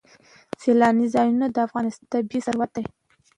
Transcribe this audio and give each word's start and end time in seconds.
سیلانی 0.61 1.07
ځایونه 1.15 1.45
د 1.51 1.57
افغانستان 1.67 2.07
طبعي 2.11 2.39
ثروت 2.45 2.69
دی. 2.75 2.85